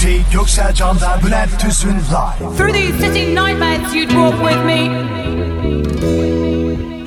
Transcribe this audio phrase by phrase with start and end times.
[0.00, 2.56] DJ Göksel Can'dan Bülent Tüzün Live.
[2.56, 4.88] Through these city nightmares you'd walk with me.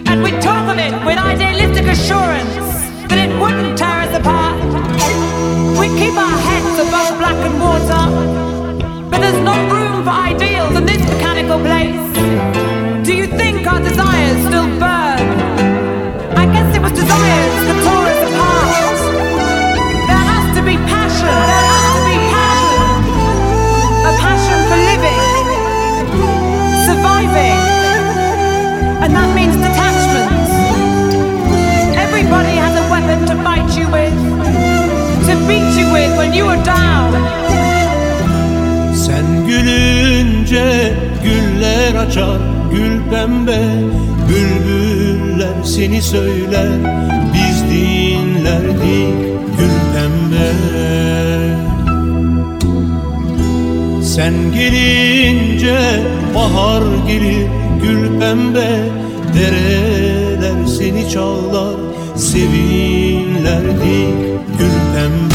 [0.05, 2.55] And we'd talk of it with idealistic assurance
[3.09, 4.61] that it wouldn't tear us apart.
[5.79, 8.03] We'd keep our heads above black and water.
[9.09, 13.07] But there's no room for ideals in this mechanical place.
[13.07, 15.21] Do you think our desires still burn?
[16.37, 17.92] I guess it was desires
[36.23, 37.11] when you are down.
[39.05, 42.39] Sen gülünce güller açar
[42.71, 43.61] gül pembe
[44.29, 46.71] Bülbüller seni söyler
[47.33, 49.15] biz dinlerdik
[49.57, 50.49] gül pembe
[54.03, 55.79] Sen gelince
[56.35, 57.47] bahar gelir
[57.81, 58.69] gül pembe
[59.35, 61.75] Dereler seni çağlar
[62.15, 64.15] sevinlerdik
[64.59, 65.32] gül pembe.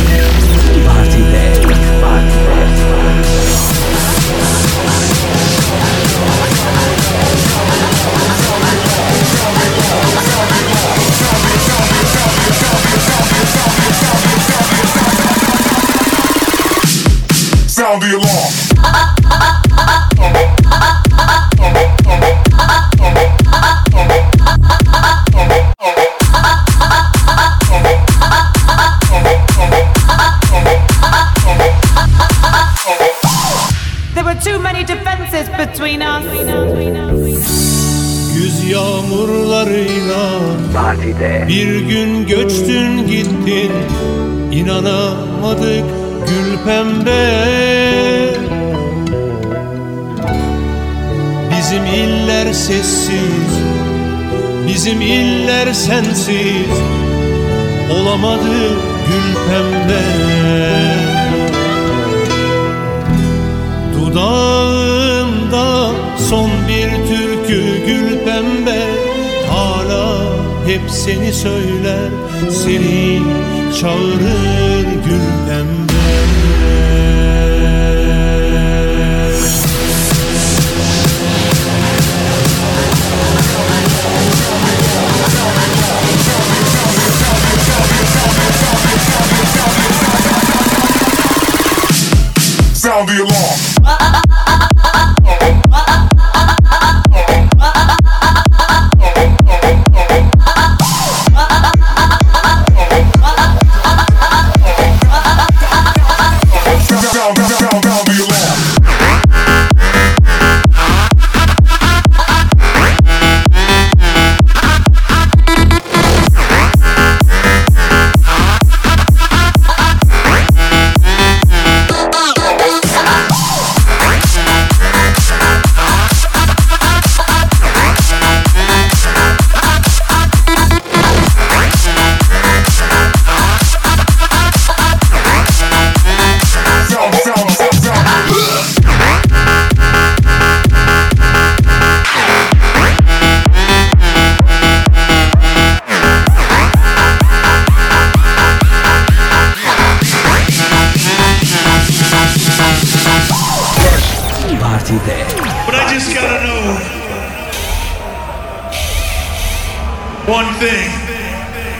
[17.69, 18.53] Sound the alarm.
[35.97, 37.49] us.
[38.35, 40.41] Güz yağmurlarıyla
[40.75, 43.73] Partide, bir gün göçtün gittin.
[44.53, 45.85] İnanamadık
[46.27, 47.49] gül pembe.
[51.51, 53.59] Bizim iller sessiz
[54.69, 56.79] Bizim iller sensiz.
[57.93, 58.69] Olamadı
[59.09, 60.03] gül pembe.
[63.97, 64.88] Bir
[67.49, 68.87] gül pembe
[69.51, 70.23] Hala
[70.67, 72.11] hep seni söyler
[72.51, 73.21] Seni
[73.81, 75.99] çağırır gül pembe
[92.75, 93.78] Sound the alarm.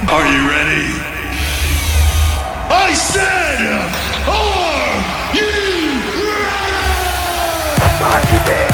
[0.07, 0.87] Are you ready?
[2.71, 3.59] I said,
[8.01, 8.68] are you ready?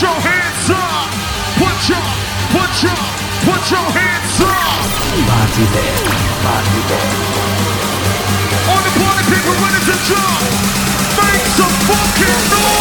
[0.00, 1.10] Your hands up.
[1.58, 2.06] Put your,
[2.54, 2.98] put your,
[3.42, 4.86] put your hands up.
[5.26, 6.06] partide,
[6.44, 7.18] partide.
[8.68, 10.42] All the party people ready to jump.
[11.18, 12.78] Make some fucking noise.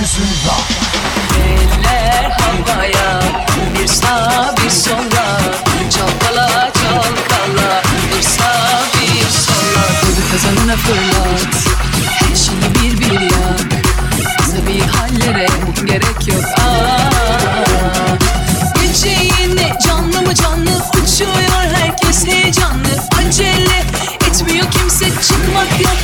[0.00, 0.22] gökyüzü
[1.46, 3.20] Eller havaya
[3.74, 5.40] bir sağ bir sola
[5.90, 7.82] Çalkala çalkala
[8.16, 11.54] bir sağ bir sola Kodu kazanına fırlat
[12.04, 13.84] her şeyi bir bir yak
[14.50, 15.46] Tabi hallere
[15.84, 17.10] gerek yok aa
[18.82, 22.88] Yüceğine canlı mı canlı uçuyor herkes heyecanlı.
[23.18, 23.84] Acele
[24.26, 25.04] etmiyor kimse.
[25.04, 25.96] Çıkmak yok.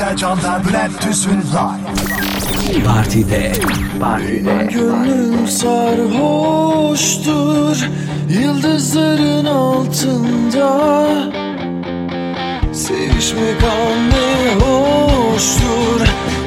[0.00, 1.42] Sercan'da Bülent Tüzün.
[2.86, 3.52] Partide,
[4.00, 4.68] partide.
[4.72, 6.18] Gönlüm sarhoştur
[8.42, 11.06] yıldızların altında.
[12.72, 16.00] Sevişmek anne hoştur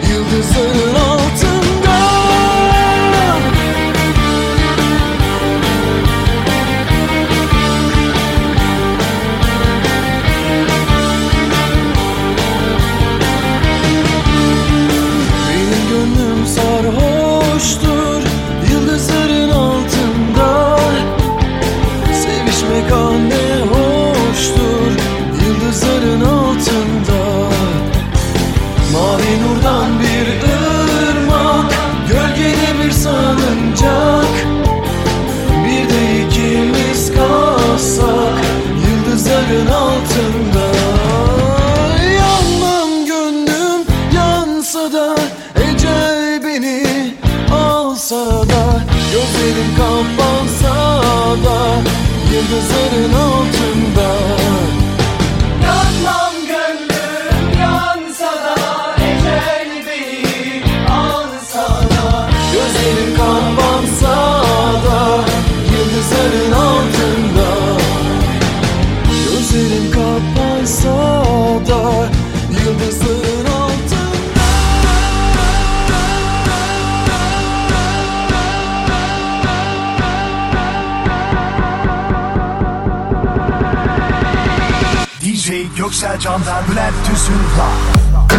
[0.09, 1.62] yıldızların altında.
[85.77, 88.32] Göksel Candan Bülent Tüzün Live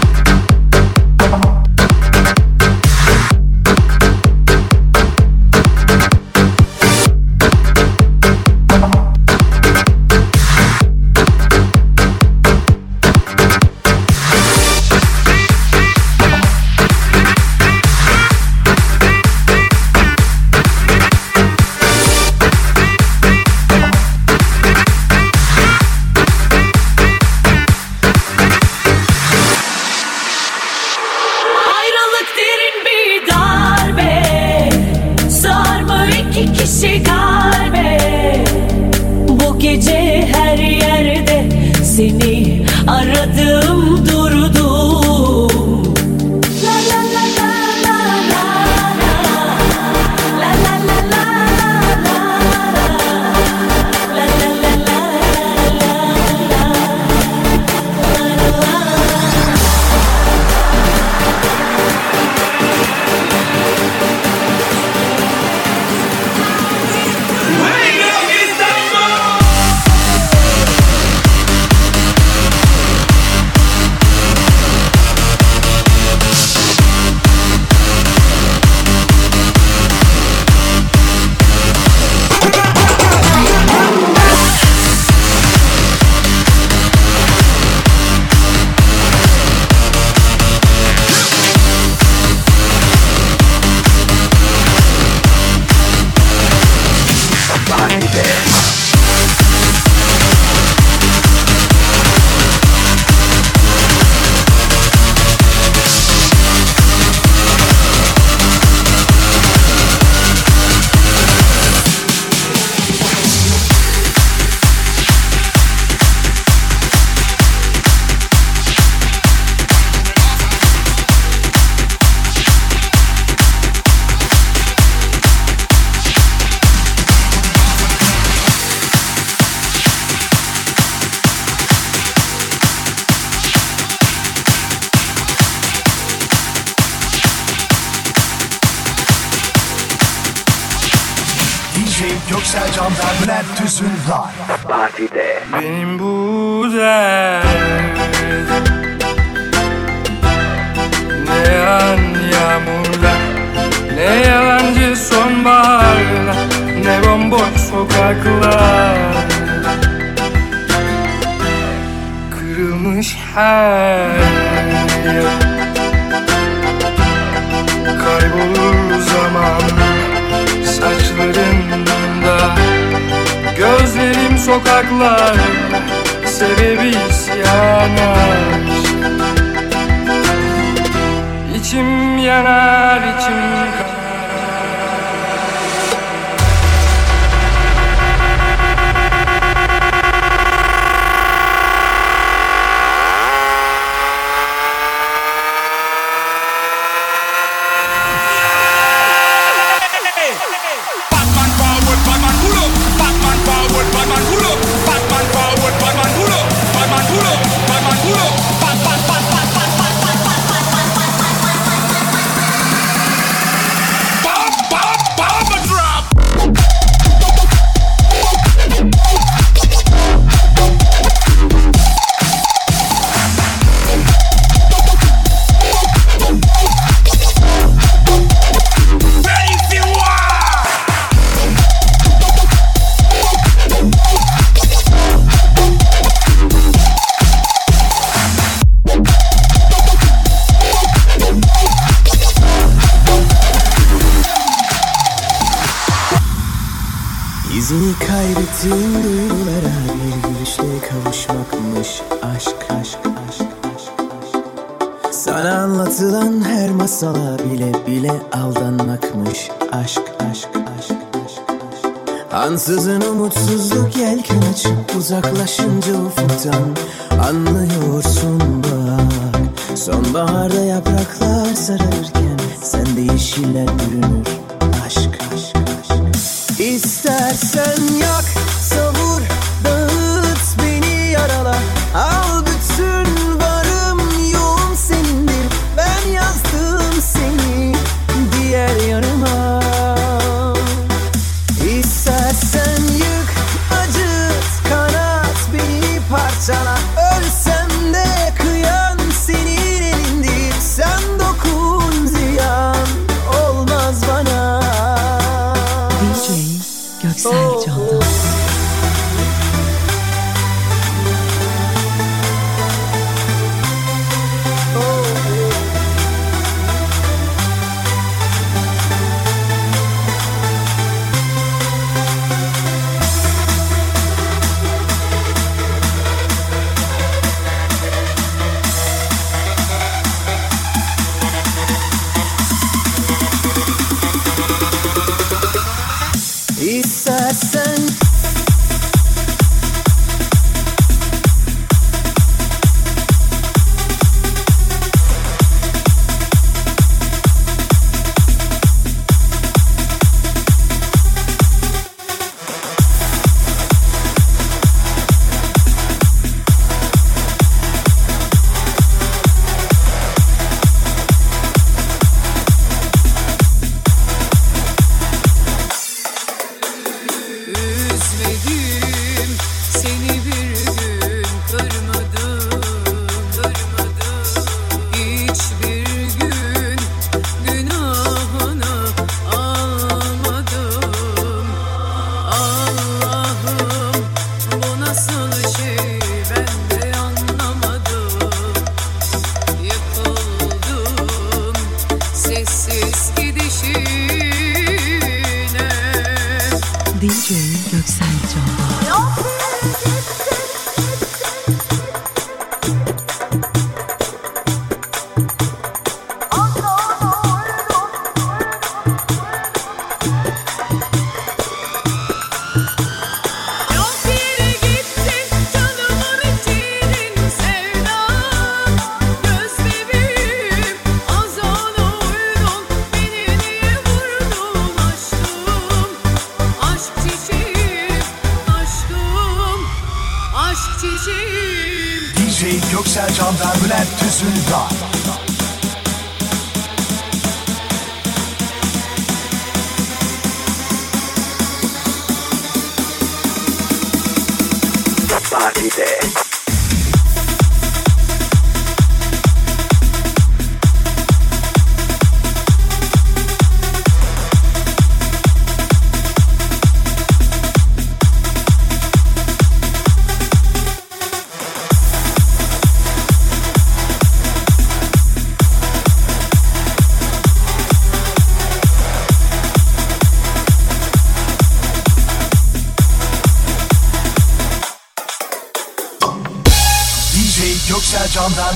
[265.04, 266.76] uzaklaşınca ufuktan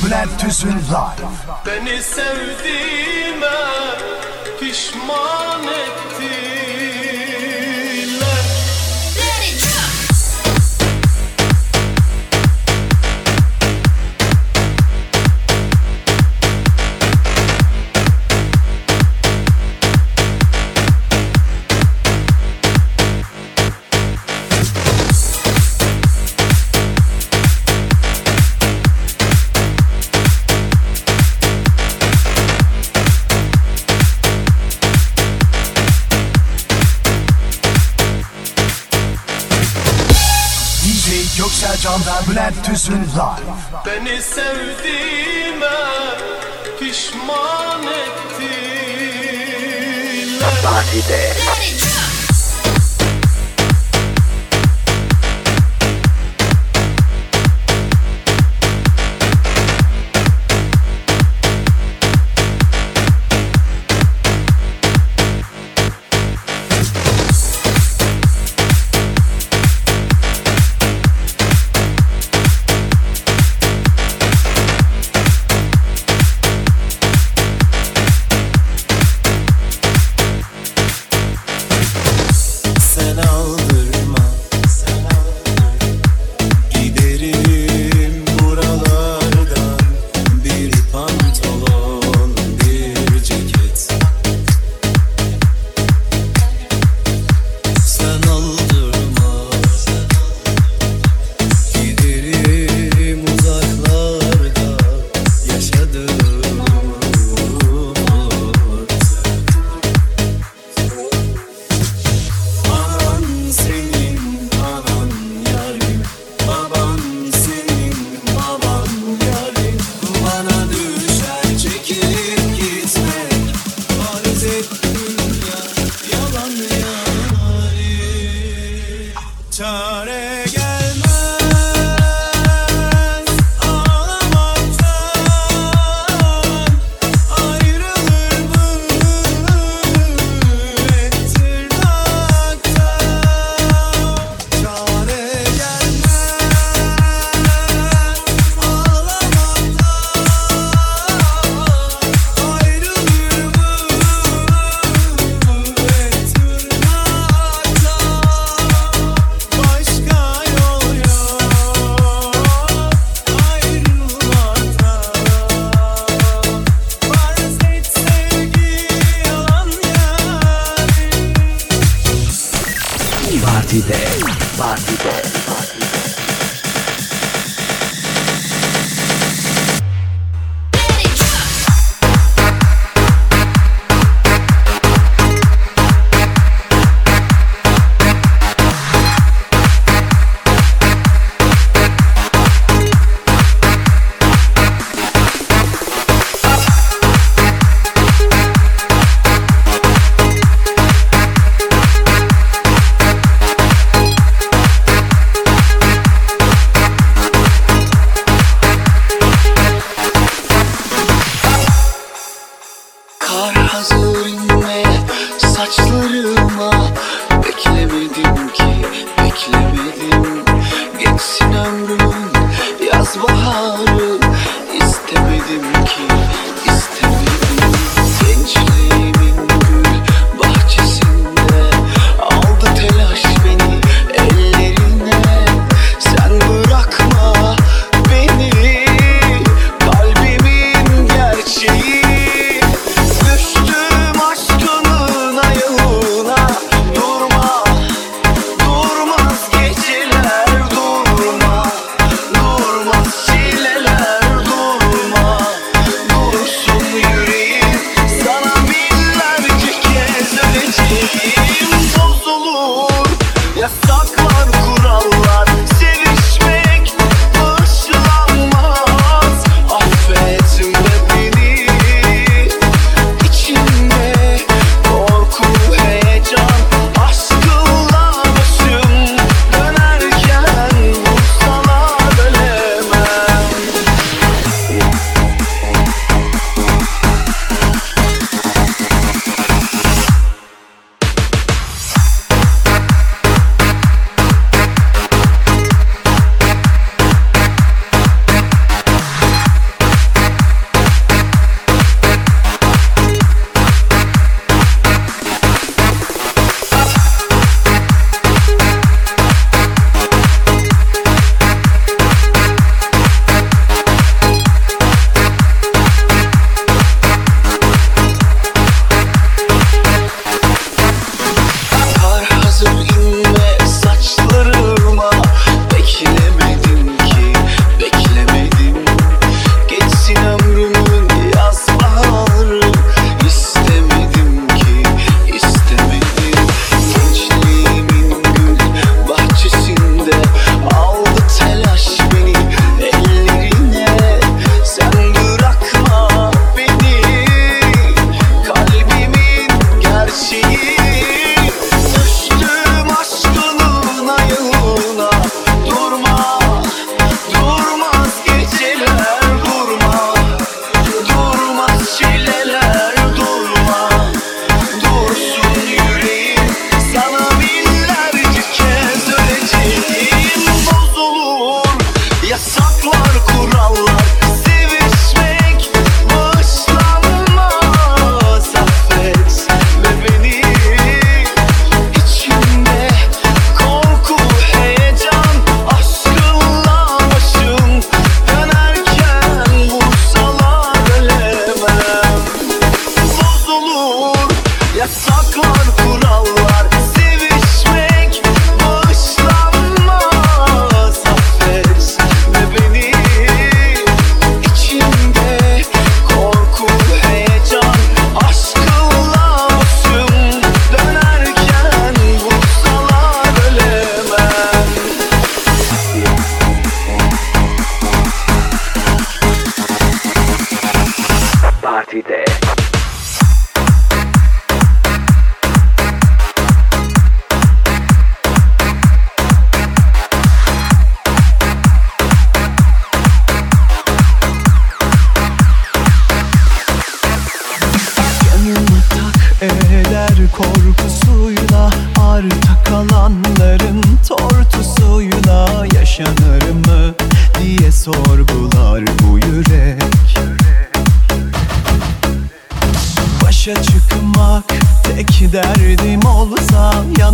[0.06, 1.28] Bülent Tüzün Live.
[1.66, 3.58] Beni sevdiğime
[4.60, 6.37] pişman ettin.
[42.30, 43.54] Bülent Tüzün Live.
[43.86, 45.78] Beni sevdiğime
[46.80, 48.48] pişman ettiler.
[50.64, 51.32] Bahide.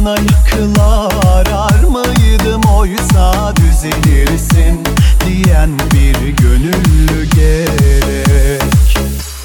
[0.04, 4.84] Sana yıkılar armıydım oysa düzelirsin
[5.26, 8.62] Diyen bir gönüllü gerek.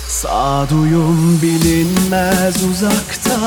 [0.08, 3.40] Sağduyum bilinmez uzakta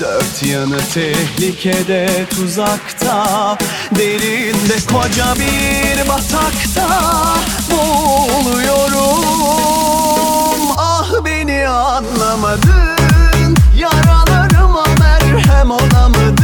[0.00, 3.58] Dört yanı tehlikede tuzakta.
[3.98, 6.88] Derinde koca bir batakta
[7.70, 9.24] Boğuluyorum
[10.78, 16.39] Ah beni anlamadın Yaralarıma merhem olamadın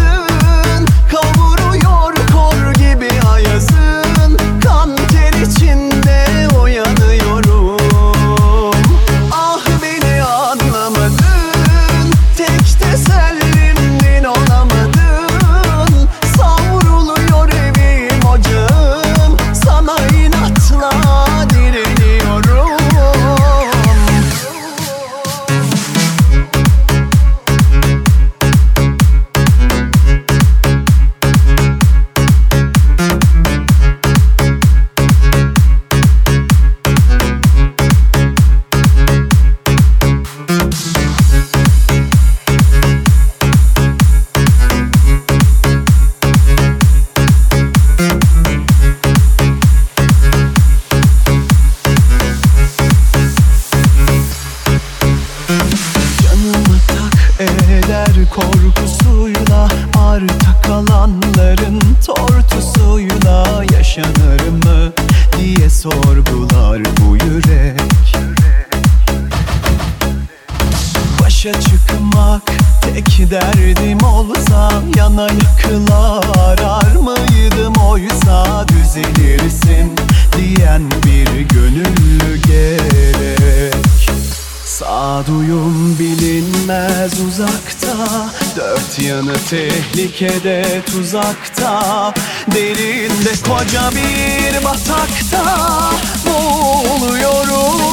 [88.56, 92.14] Dört yanı tehlikede tuzakta
[92.54, 95.44] Derinde koca bir batakta
[96.26, 97.86] Boğuluyorum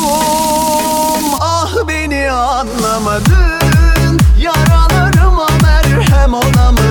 [1.42, 6.83] Ah beni anlamadın Yaralarıma merhem olamadın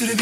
[0.00, 0.14] ne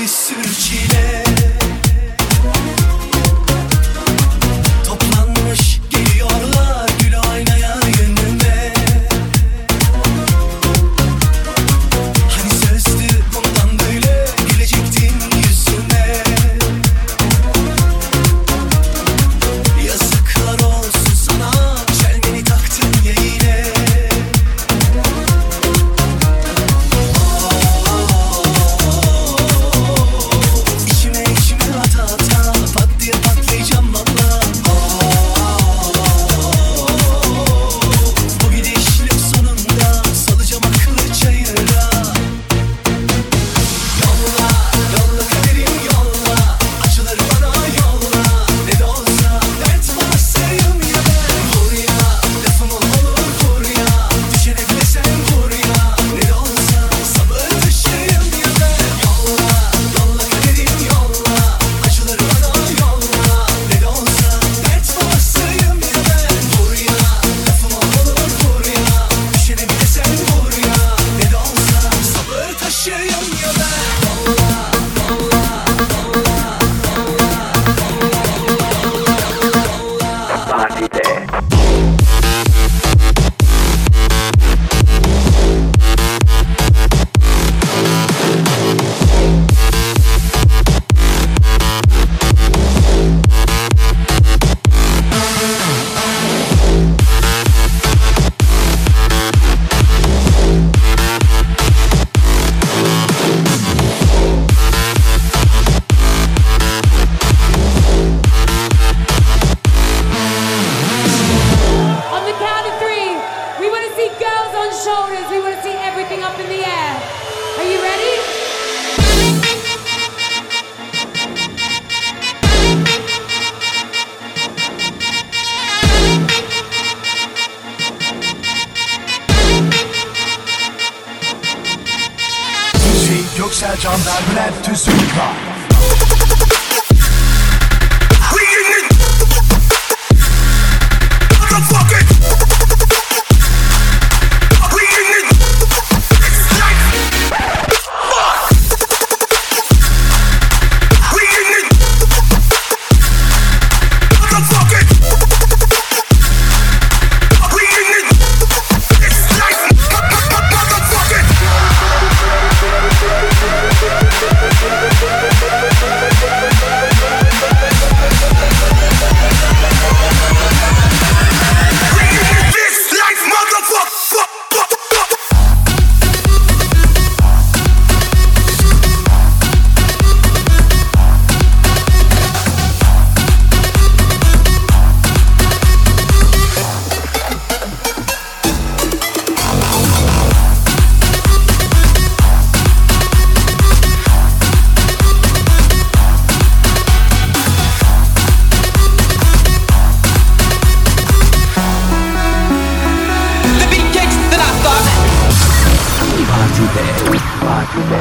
[206.75, 207.19] Partide.
[207.41, 208.01] Partide.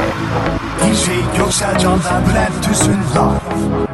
[0.81, 3.92] DJ Göksel Can'dan Bülent Tüzün Live.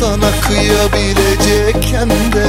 [0.00, 2.46] Sana kıyabilecekken de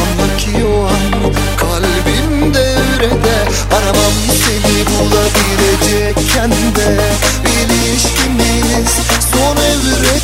[0.00, 3.38] Anla ki o an kalbim devrede
[3.76, 7.00] Aramam seni bulabilecekken de
[7.52, 8.92] İlişkimiz
[9.32, 10.21] son evrede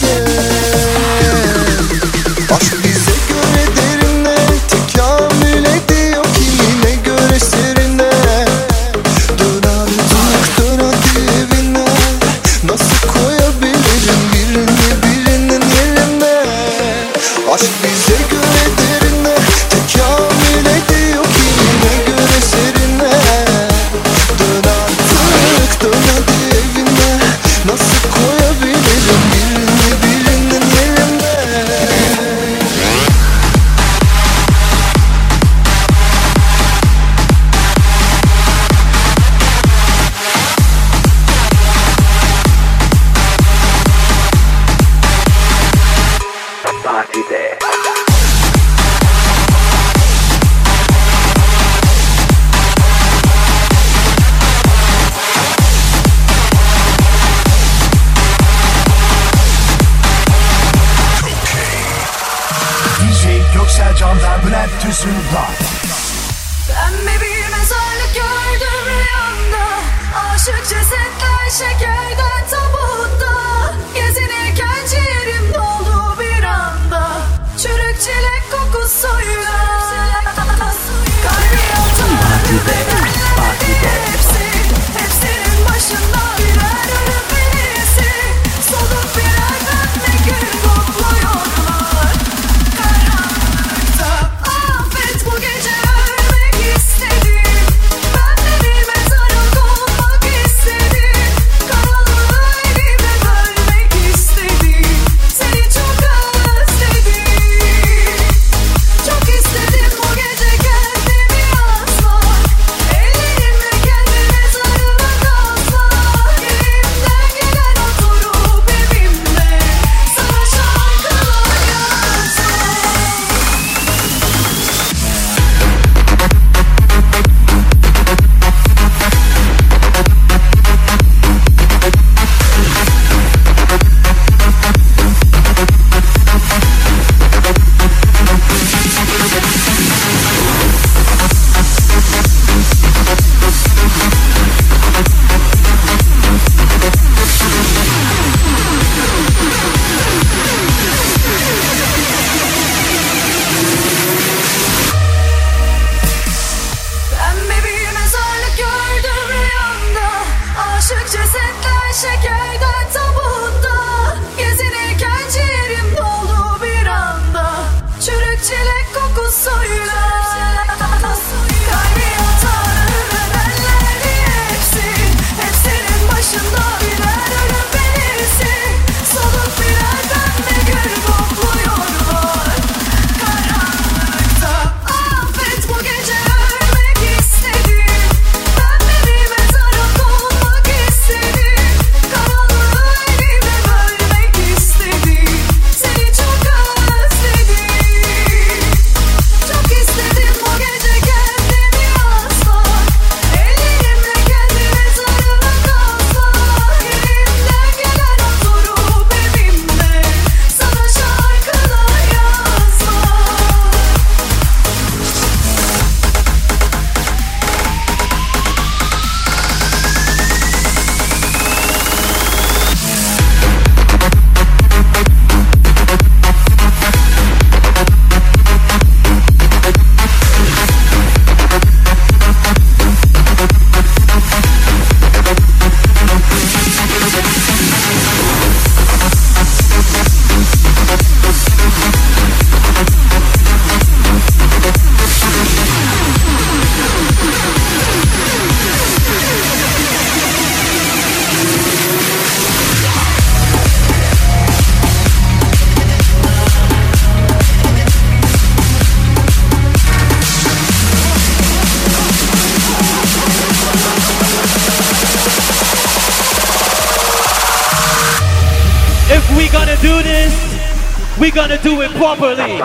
[271.99, 272.59] properly.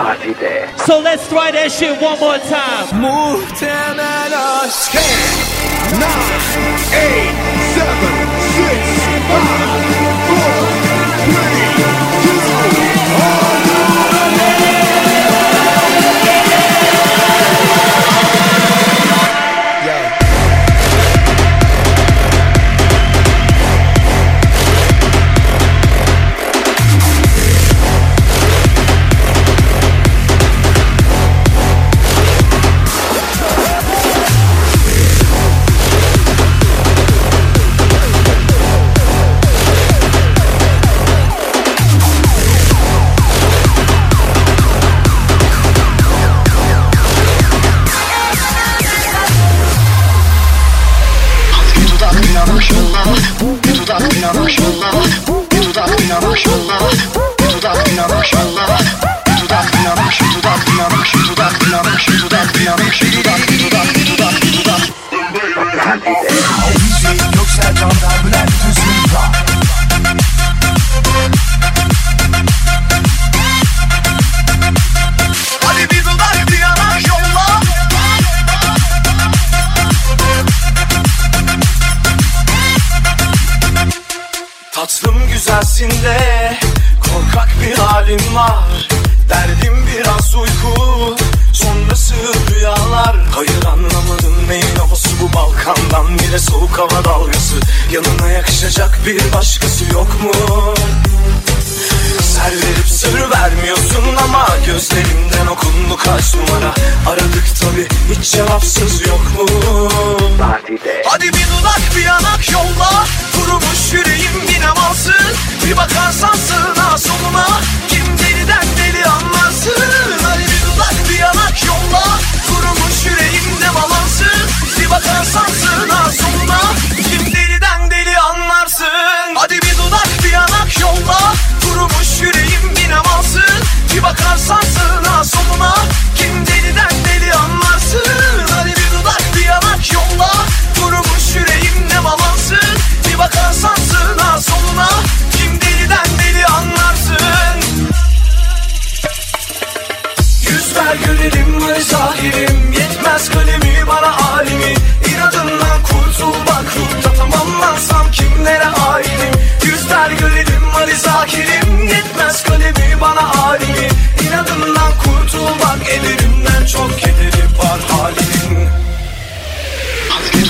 [0.86, 2.86] So let's try that shit one more time.
[3.02, 4.32] Move 10, 9,
[6.94, 7.34] 8,
[7.74, 8.13] 7,
[66.06, 66.33] Energy
[106.24, 106.74] kaç numara
[107.08, 109.46] Aradık tabi hiç cevapsız yok mu?
[110.38, 111.02] Partide.
[111.06, 115.14] Hadi bir dudak bir yanak yolla Kurumuş yüreğim yine malsın
[115.66, 116.73] Bir bakarsan sığ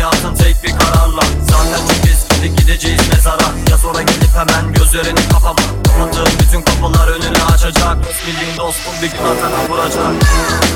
[0.00, 1.20] Hayatın tek bir kararla.
[1.50, 3.48] Zaten çok eskidi gideceğiz mezara.
[3.70, 5.56] Ya sonra gelip hemen gözlerini kapama.
[5.84, 7.96] Kapattığım bütün kapılar önünü açacak.
[8.26, 10.24] Bildiğin dostum bir gün atana vuracak.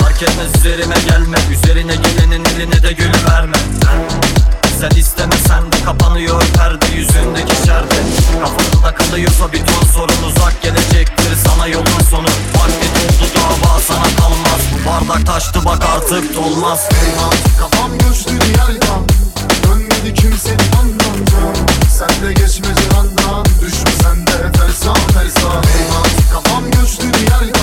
[0.01, 1.37] Fark etmez üzerime gelme.
[1.53, 3.57] Üzerine gelenin eline de gül verme.
[4.81, 7.95] Sen istemesen de kapanıyor perde yüzündeki şerde.
[8.41, 11.37] Kafanda kalıyorsa bir ton sorun uzak gelecektir.
[11.47, 12.27] Sana yolun sonu.
[12.55, 14.61] Vakti doldu dava sana kalmaz.
[14.73, 16.89] Bu bardak taştı bak artık dolmaz.
[17.05, 19.14] Eyvah kafam göçtü diğerden
[20.05, 27.07] Dönmedi kimsenin anlamdan Sen de geçme cihandan Düşme sen de tersan tersan Eyvah kafam göçtü
[27.15, 27.54] diğerden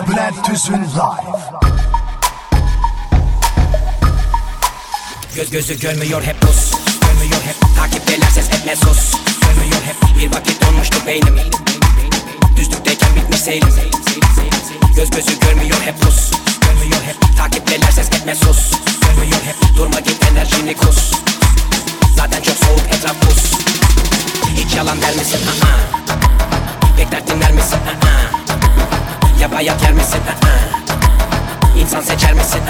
[0.00, 1.38] Bülent Tüzün Live.
[5.34, 10.62] Göz gözü görmüyor hep Rus Görmüyor hep takipteler ses etme sus Görmüyor hep bir vakit
[10.66, 11.36] donmuştu beynim
[12.56, 13.68] Düzlükteyken bitmiş seyrim
[14.96, 16.30] Göz gözü görmüyor hep Rus
[16.60, 21.12] Görmüyor hep takipteler ses etme sus Görmüyor hep durma git enerjini kus
[22.16, 23.52] Zaten çok soğuk etraf buz
[24.56, 25.40] Hiç yalan der misin?
[25.64, 26.98] Aa.
[26.98, 27.78] Bekler dinler misin?
[27.78, 28.12] Aa.
[29.42, 30.20] Ya bayat yer misin?
[31.78, 32.60] İnsan seçer misin?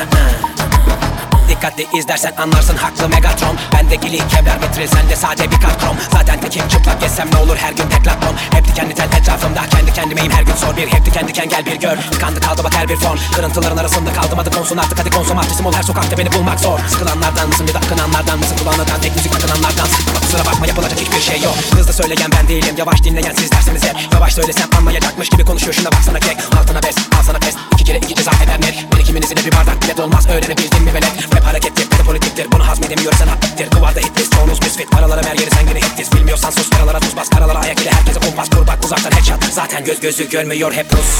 [1.48, 3.56] Dikkatli izlersen anlarsın haklı Megatron.
[3.74, 5.96] Bende gili kevler metre sende sade bir krom.
[6.12, 10.32] Zaten tekim çıplak gezsem ne olur her gün deklaton Hep dikenli tel etrafımda kendi kendimeyim
[10.32, 10.86] her gün sor bir.
[10.86, 11.96] Hep diken diken gel bir gör.
[11.96, 14.98] Tıkandı kaldı bak her bir fon Kırıntıların arasında kaldım adı konsun artık.
[14.98, 16.78] Hadi konsum artistim ol her sokakta beni bulmak zor.
[16.88, 21.20] Sıkılanlardan mısın bir de akınanlardan mısın kulağından tek müzik takılanlardan Ama kusura bakma yapılacak hiçbir
[21.20, 21.54] şey yok.
[21.76, 23.96] Hızlı söyleyen ben değilim yavaş dinleyen siz dersiniz hep.
[24.12, 26.36] Yavaş söylesem anlayacakmış gibi konuşuyor şuna baksana kek.
[26.60, 28.92] Altına bes al sana test iki kere iki ceza eder net.
[28.92, 32.52] Birikiminizi de bir bardak bile dolmaz öğrenebildin mi velet Rap harekettir bir de politiktir.
[32.52, 33.70] Bunu hazmedemiyorsan hakiktir.
[33.70, 34.90] Duvarda hitlis çoğunuz misfit.
[34.90, 37.28] Paralara ver yeri sen gene hitlis Bilmiyorsan sus karalara tuz bas.
[37.28, 38.50] Karalara ayak ile herkese kumpas.
[38.50, 39.52] Kur bak uzaktan headshot.
[39.52, 41.10] Zaten göz gözü görmüyor hep Rus.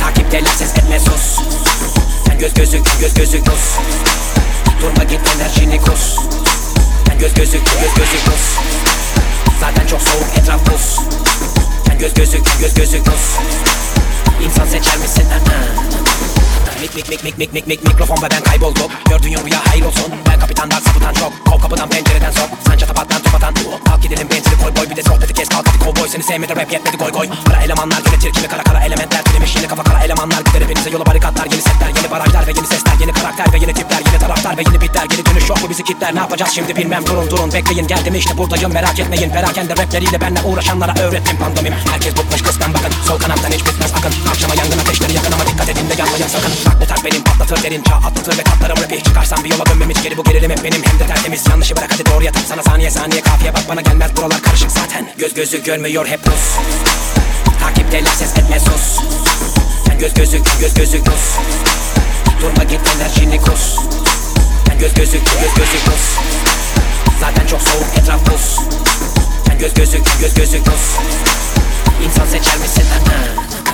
[0.00, 1.40] Takipteler ses etme sus.
[2.26, 3.64] Sen göz gözü göz gözü kus.
[4.82, 6.16] Durma git enerjini kus.
[7.06, 8.58] Sen göz gözü göz gözü kus.
[9.60, 11.00] Zaten çok soğuk etraf buz.
[11.86, 13.36] Sen göz gözü göz gözü kus.
[14.44, 15.24] İnsan seçer misin?
[15.24, 16.35] Aa.
[16.80, 20.12] Mik mik mik mik mik mik mik mikrofon ve ben kaybolduk Gördüğün rüya hayır olsun
[20.28, 21.32] Ben kapitan dark sapıtan çok.
[21.46, 22.48] Kov kapıdan pencereden sok.
[22.66, 23.54] Sen çatapat ben top atan
[23.84, 24.90] Kalk gidelim benzeri koy boy.
[24.90, 26.08] Bir de sohbeti kes kalk hadi kovboy.
[26.08, 27.28] Seni sevmedi rap yetmedi goy goy.
[27.46, 29.26] Kara elemanlar yönetir kimi kara kara elementler.
[29.26, 30.40] Dilemiş yine kafa kara elemanlar.
[30.40, 33.74] Gider hepinize yola barikatlar Yeni setler yeni barajlar ve yeni sesler Yeni karakter ve yeni
[33.74, 35.04] tipler Yeni taraftar ve yeni bitler.
[35.04, 36.14] Geri dönüş yok mu bizi kitler?
[36.14, 37.06] Ne yapacağız şimdi bilmem.
[37.06, 37.86] Durun durun Bekleyin.
[37.86, 38.72] Geldim işte buradayım.
[38.72, 39.30] Merak etmeyin.
[39.30, 41.36] Perakende rapleriyle benle uğraşanlara öğrettim.
[41.36, 41.74] Pandomim.
[41.92, 42.74] Herkes bıkmış kısmen.
[42.74, 43.85] Bakın Sol kanattan hiç bitmez
[47.06, 50.16] benim patlatır derin çağ atlatır ve katlarım rapi Çıkarsam bir yola dönmem hiç geri.
[50.16, 50.82] Bu gerilim hep benim.
[50.84, 51.46] Hem de tertemiz.
[51.46, 54.16] Yanlışı bırak hadi doğruya tak Sana saniye saniye kafiye bak bana gelmez.
[54.16, 55.08] Buralar karışık zaten.
[55.18, 56.66] Göz gözü görmüyor hep Rus
[57.60, 59.00] Takipteler ses etme sus.
[59.86, 61.36] Sen göz gözük göz gözük Rus
[62.40, 63.76] Durma git enerjini kus.
[64.66, 66.24] Sen göz gözük göz gözük Rus
[67.20, 68.60] Zaten çok soğuk etraf buz.
[69.46, 70.96] Sen göz gözük göz gözük Rus
[72.06, 72.84] İnsan seçer misin?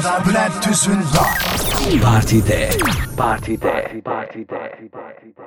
[0.00, 1.38] adamlar Bülent Tüzün var.
[2.02, 2.70] Partide.
[3.16, 4.00] Partide.
[4.04, 4.04] Partide.
[4.04, 4.90] Partide.
[4.90, 5.40] Partide.